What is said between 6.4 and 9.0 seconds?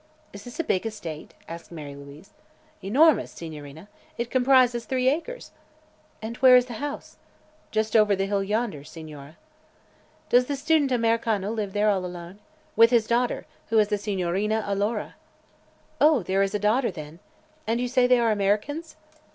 is the house?" "Just over the hill, yonder,